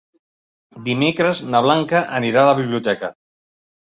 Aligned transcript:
Dimecres 0.87 1.41
na 1.55 1.61
Blanca 1.65 2.01
anirà 2.21 2.41
a 2.47 2.47
la 2.47 2.57
biblioteca. 2.61 3.11